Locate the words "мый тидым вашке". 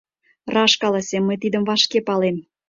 1.25-1.99